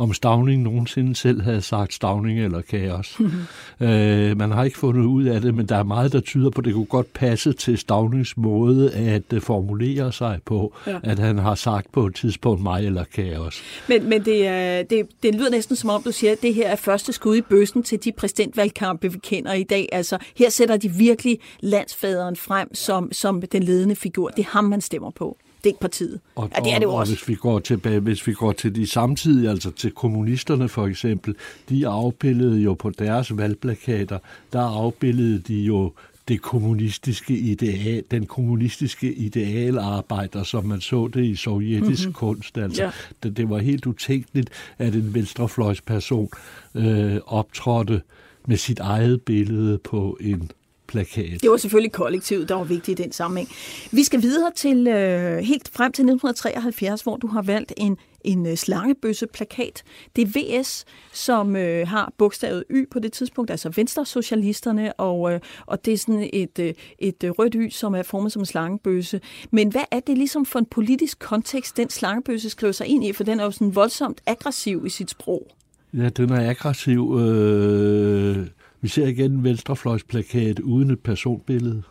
[0.00, 3.18] om Stavning nogensinde selv havde sagt Stavning eller kaos.
[3.80, 6.60] øh, man har ikke fundet ud af det, men der er meget, der tyder på,
[6.60, 10.98] at det kunne godt passe til Stavnings måde at uh, formulere sig på, ja.
[11.02, 13.62] at han har sagt på et tidspunkt mig eller kaos.
[13.88, 16.68] Men, men det, er, det, det lyder næsten som om, du siger, at det her
[16.68, 19.88] er første skud i bøssen til de præsidentvalgkampe, vi kender i dag.
[19.92, 24.28] Altså, her sætter de virkelig landsfaderen frem som, som den ledende figur.
[24.28, 25.36] Det er ham, man stemmer på.
[25.64, 26.20] Det er ikke partiet.
[26.34, 27.12] Og, ja, det er det jo og, også.
[27.12, 30.86] Og hvis vi går tilbage, hvis vi går til de samtidige, altså til kommunisterne for
[30.86, 31.34] eksempel,
[31.68, 34.18] de afbildede jo på deres valgplakater,
[34.52, 35.92] der afbildede de jo
[36.28, 42.12] det kommunistiske ideal, den kommunistiske idealarbejder, som man så det i sovjetisk mm-hmm.
[42.12, 42.58] kunst.
[42.58, 42.90] Altså, ja.
[43.22, 46.28] det, det var helt utænkeligt, at en venstrefløjsperson
[46.74, 48.02] øh, optrådte
[48.46, 50.50] med sit eget billede på en
[50.90, 51.42] plakat.
[51.42, 53.48] Det var selvfølgelig kollektivet, der var vigtigt i den sammenhæng.
[53.92, 58.46] Vi skal videre til øh, helt frem til 1973, hvor du har valgt en en
[58.46, 59.82] øh, slangebøsse-plakat.
[60.16, 65.32] Det er VS, som øh, har bogstavet Y på det tidspunkt, altså Venstre Socialisterne, og,
[65.32, 68.42] øh, og det er sådan et, øh, et øh, rødt Y, som er formet som
[68.42, 69.20] en slangebøsse.
[69.50, 73.12] Men hvad er det ligesom for en politisk kontekst, den slangebøsse skriver sig ind i?
[73.12, 75.46] For den er jo sådan voldsomt aggressiv i sit sprog.
[75.94, 77.18] Ja, den er aggressiv.
[77.20, 78.46] Øh,
[78.80, 81.82] vi ser igen en venstrefløjsplakat uden et personbillede.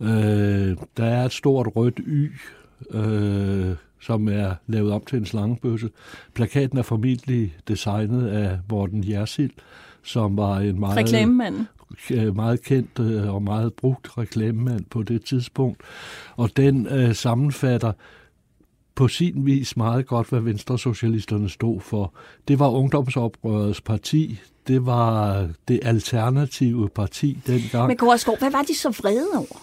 [0.00, 2.32] Øh, der er et stort rødt Y,
[2.90, 5.90] øh, som er lavet om til en slangebøsse.
[6.34, 9.50] Plakaten er formentlig designet af Morten Jersild,
[10.02, 11.66] som var en meget, reklamemand.
[12.34, 15.80] meget kendt øh, og meget brugt reklamemand på det tidspunkt.
[16.36, 17.92] Og den øh, sammenfatter
[18.94, 22.14] på sin vis meget godt, hvad Venstre Socialisterne stod for.
[22.48, 24.40] Det var ungdomsoprørets parti.
[24.66, 27.86] Det var det alternative parti dengang.
[27.86, 29.60] Men Gårdskov, hvad var de så vrede over?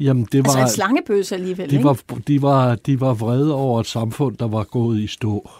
[0.00, 1.84] Jamen, det altså var, en slangebøsse alligevel, de ikke?
[1.84, 5.50] var, de, var, de var vrede over et samfund, der var gået i stå.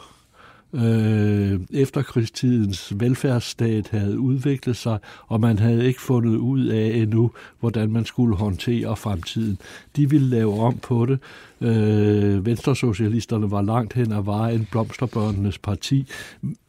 [0.74, 7.30] Øh, efterkrigstidens velfærdsstat havde udviklet sig, og man havde ikke fundet ud af endnu,
[7.60, 9.58] hvordan man skulle håndtere fremtiden.
[9.96, 11.18] De ville lave om på det.
[11.60, 16.06] Øh, Venstresocialisterne var langt hen ad vejen blomsterbørnenes parti,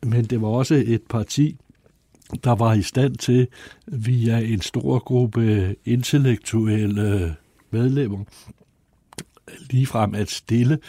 [0.04, 1.58] men det var også et parti,
[2.44, 3.48] der var i stand til
[3.88, 7.36] via en stor gruppe intellektuelle
[7.72, 8.24] medlemmer
[9.70, 10.80] ligefrem at stille,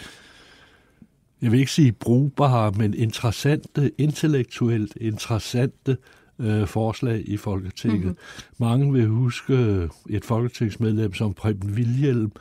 [1.43, 5.97] jeg vil ikke sige brugbare, men interessante, intellektuelt interessante
[6.39, 8.03] øh, forslag i Folketinget.
[8.03, 8.57] Mm-hmm.
[8.57, 12.31] Mange vil huske et folketingsmedlem som Preben Wilhjelm,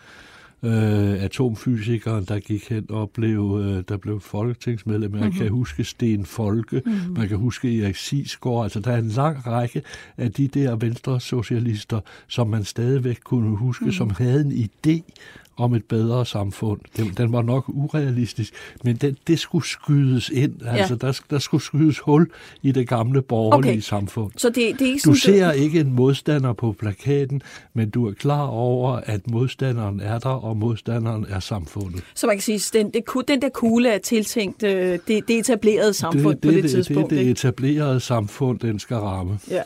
[0.62, 5.10] øh, atomfysikeren, der gik hen og blev, øh, der blev folketingsmedlem.
[5.10, 5.38] Man mm-hmm.
[5.38, 7.14] kan huske Sten Folke, mm-hmm.
[7.16, 8.62] man kan huske Erik Sisgaard.
[8.62, 9.82] Altså, der er en lang række
[10.16, 13.92] af de der venstre socialister, som man stadigvæk kunne huske, mm-hmm.
[13.92, 15.12] som havde en idé
[15.56, 16.80] om et bedre samfund.
[16.96, 20.52] Den, den var nok urealistisk, men den, det skulle skydes ind.
[20.62, 20.76] Ja.
[20.76, 22.30] Altså, der, der skulle skydes hul
[22.62, 23.80] i det gamle borgerlige okay.
[23.80, 24.32] samfund.
[24.36, 27.42] Så det, det er ikke du sådan, ser ikke en modstander på plakaten,
[27.74, 32.02] men du er klar over, at modstanderen er der, og modstanderen er samfundet.
[32.14, 35.94] Så man kan sige, den, det, den der kugle er tiltænkt øh, det, det etablerede
[35.94, 37.10] samfund det, det, på det, det tidspunkt.
[37.10, 39.38] Det er det etablerede samfund, den skal ramme.
[39.50, 39.62] Ja.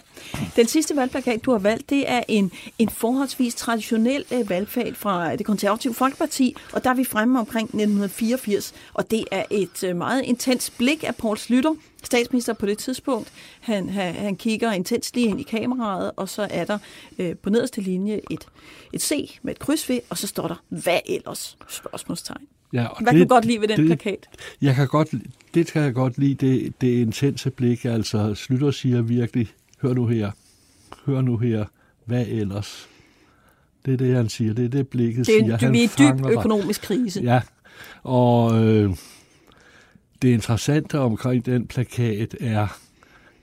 [0.56, 5.36] Den sidste valgplakat, du har valgt, det er en, en forholdsvis traditionel øh, valgfag fra
[5.36, 9.84] det konservative konservativ Folkeparti, og der er vi fremme omkring 1984, og det er et
[9.84, 13.32] øh, meget intens blik af Poul Slytter, statsminister på det tidspunkt.
[13.60, 16.78] Han, han, han kigger intens lige ind i kameraet, og så er der
[17.18, 18.46] øh, på nederste linje et,
[18.92, 21.56] et C med et kryds ved, og så står der, hvad ellers?
[21.68, 22.46] Spørgsmålstegn.
[22.72, 24.28] Ja, Hvad det, kan du godt lide ved den det, plakat?
[24.62, 25.08] Jeg kan godt,
[25.54, 27.84] det kan jeg godt lide, det, det intense blik.
[27.84, 29.48] Altså, Slytter siger virkelig,
[29.82, 30.30] hør nu her,
[31.06, 31.64] hør nu her,
[32.04, 32.88] hvad ellers?
[33.86, 34.54] Det er det, han siger.
[34.54, 35.56] Det er det, blikket det er, siger.
[35.56, 37.20] Han vi er i dyb økonomisk krise.
[37.22, 37.40] Ja,
[38.02, 38.90] og øh,
[40.22, 42.78] det interessante omkring den plakat er,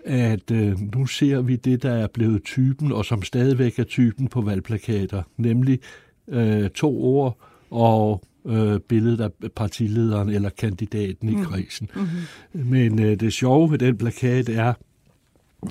[0.05, 4.27] at øh, nu ser vi det, der er blevet typen, og som stadigvæk er typen
[4.27, 5.79] på valgplakater, nemlig
[6.27, 7.37] øh, to ord
[7.69, 11.45] og øh, billedet af partilederen eller kandidaten i mm.
[11.45, 11.89] krisen.
[11.95, 12.69] Mm-hmm.
[12.69, 14.73] Men øh, det sjove ved den plakat er,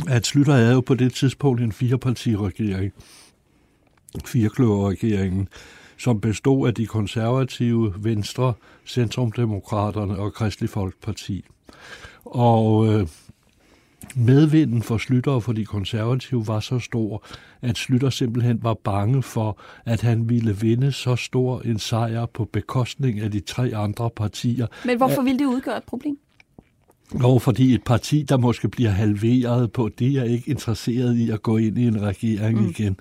[0.09, 2.93] at Slytter er jo på det tidspunkt en firepartiregering
[4.25, 5.49] firekløverregeringen,
[5.99, 8.53] som bestod af de konservative, Venstre,
[8.87, 11.45] Centrumdemokraterne og Kristelig Folkeparti.
[12.25, 13.07] Og øh,
[14.17, 17.25] medvinden for Slytter og for de konservative var så stor,
[17.63, 22.45] at Slytter simpelthen var bange for, at han ville vinde så stor en sejr på
[22.45, 24.67] bekostning af de tre andre partier.
[24.85, 26.19] Men hvorfor ville det udgøre et problem?
[27.21, 31.43] Jo, fordi et parti, der måske bliver halveret på, det er ikke interesseret i at
[31.43, 32.69] gå ind i en regering mm.
[32.69, 32.97] igen.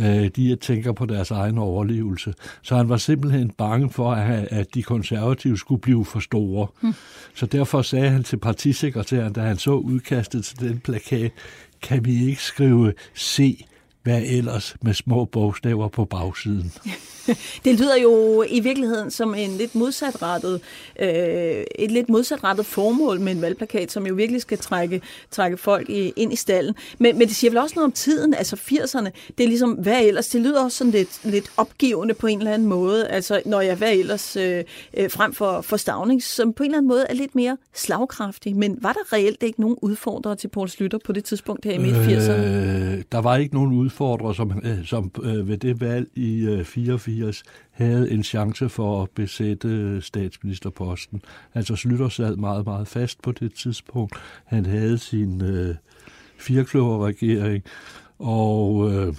[0.00, 2.34] Øh, de tænker på deres egen overlevelse.
[2.62, 6.66] Så han var simpelthen bange for, at, at de konservative skulle blive for store.
[6.80, 6.94] Hmm.
[7.34, 11.32] Så derfor sagde han til partisekretæren, da han så udkastet til den plakat,
[11.82, 13.64] kan vi ikke skrive C
[14.02, 16.72] hvad ellers med små bogstaver på bagsiden.
[17.64, 20.60] det lyder jo i virkeligheden som en lidt modsatrettet,
[21.00, 25.90] øh, et lidt modsatrettet formål med en valgplakat, som jo virkelig skal trække, trække folk
[25.90, 26.74] i, ind i stallen.
[26.98, 29.10] Men, men det siger vel også noget om tiden, altså 80'erne.
[29.38, 30.28] Det er ligesom, hvad ellers?
[30.28, 33.08] Det lyder også sådan lidt, lidt opgivende på en eller anden måde.
[33.08, 34.64] Altså, når jeg hvad ellers øh,
[34.96, 38.56] øh, frem for, for Stavning, som på en eller anden måde er lidt mere slagkraftig.
[38.56, 41.78] Men var der reelt ikke nogen udfordrere til Poul Slytter på det tidspunkt her i
[41.78, 42.30] midt-80'erne?
[42.30, 43.90] Øh, der var ikke nogen udfordrere,
[44.36, 49.10] som, øh, som øh, ved det valg i øh, 84 havde en chance for at
[49.10, 51.22] besætte statsministerposten.
[51.54, 54.14] Altså Slytter sad meget, meget fast på det tidspunkt.
[54.44, 55.74] Han havde sin øh,
[56.38, 57.64] firkløverregering,
[58.18, 59.14] og øh,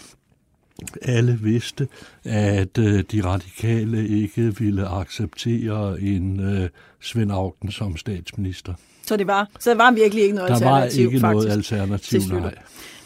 [1.01, 1.87] alle vidste,
[2.23, 6.69] at øh, de radikale ikke ville acceptere en øh,
[7.01, 8.73] Svend Augen som statsminister.
[9.07, 11.45] Så det var, så det var virkelig ikke noget der alternativ, Der var ikke faktisk,
[11.45, 12.55] noget alternativ, nej.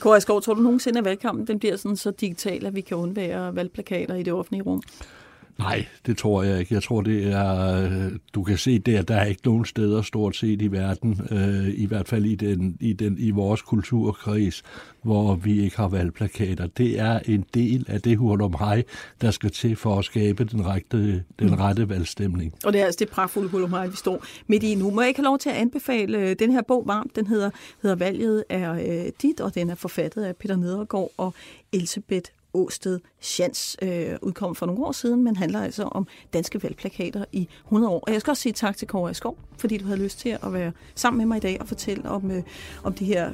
[0.05, 2.97] Kåre Skov, tror du nogensinde, at valgkampen den bliver sådan så digital, at vi kan
[2.97, 4.81] undvære valgplakater i det offentlige rum?
[5.59, 6.73] Nej, det tror jeg ikke.
[6.73, 10.61] Jeg tror, det er, du kan se der, der er ikke nogen steder stort set
[10.61, 14.63] i verden, øh, i hvert fald i, den, i, den, i vores kulturkreds,
[15.01, 16.67] hvor vi ikke har valgplakater.
[16.67, 18.83] Det er en del af det hurlumhej,
[19.21, 21.53] der skal til for at skabe den rette, den mm.
[21.53, 22.53] rette valgstemning.
[22.65, 24.91] Og det er altså det pragtfulde hurlumhej, vi står midt i nu.
[24.91, 27.15] Må jeg ikke have lov til at anbefale øh, den her bog varmt?
[27.15, 27.49] Den hedder,
[27.81, 31.33] hedder Valget er øh, dit, og den er forfattet af Peter Nedergaard og
[31.73, 37.25] Elisabeth Åsted Chans øh, udkom for nogle år siden, men handler altså om danske valgplakater
[37.31, 37.99] i 100 år.
[38.07, 40.53] Og jeg skal også sige tak til Kåre Skov, fordi du havde lyst til at
[40.53, 42.43] være sammen med mig i dag og fortælle om, øh,
[42.83, 43.31] om det her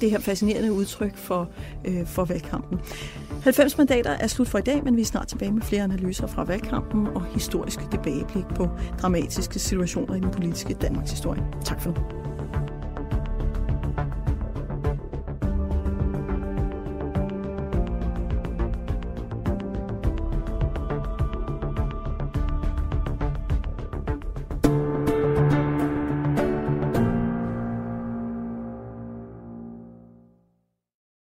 [0.00, 1.50] det her fascinerende udtryk for,
[1.84, 2.80] øh, for valgkampen.
[3.42, 6.26] 90 mandater er slut for i dag, men vi er snart tilbage med flere analyser
[6.26, 8.68] fra valgkampen og historiske tilbageblik på
[9.02, 11.42] dramatiske situationer i den politiske Danmarks historie.
[11.64, 11.96] Tak for nu.